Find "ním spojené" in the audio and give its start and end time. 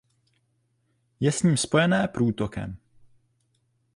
1.43-2.07